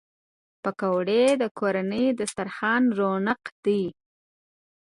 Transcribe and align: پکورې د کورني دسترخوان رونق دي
پکورې 0.63 1.23
د 1.41 1.43
کورني 1.57 2.05
دسترخوان 2.19 2.83
رونق 2.97 3.41
دي 3.65 3.83